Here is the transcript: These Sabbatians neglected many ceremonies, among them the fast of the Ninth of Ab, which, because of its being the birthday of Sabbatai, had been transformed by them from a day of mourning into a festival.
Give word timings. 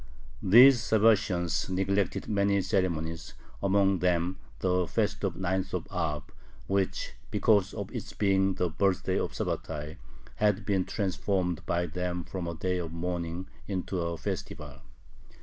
These 0.41 0.81
Sabbatians 0.81 1.69
neglected 1.69 2.27
many 2.27 2.61
ceremonies, 2.63 3.35
among 3.61 3.99
them 3.99 4.39
the 4.57 4.87
fast 4.87 5.23
of 5.23 5.35
the 5.35 5.39
Ninth 5.39 5.75
of 5.75 5.87
Ab, 5.91 6.31
which, 6.65 7.13
because 7.29 7.71
of 7.75 7.93
its 7.93 8.11
being 8.13 8.55
the 8.55 8.67
birthday 8.67 9.19
of 9.19 9.33
Sabbatai, 9.35 9.97
had 10.37 10.65
been 10.65 10.85
transformed 10.85 11.63
by 11.67 11.85
them 11.85 12.23
from 12.23 12.47
a 12.47 12.55
day 12.55 12.79
of 12.79 12.91
mourning 12.91 13.47
into 13.67 14.01
a 14.01 14.17
festival. 14.17 14.81